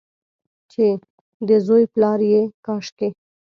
چې 0.71 0.85
د 1.47 1.49
زوی 1.65 1.83
پلا 1.93 2.13
یې 2.31 2.41
کاشکي، 2.65 3.09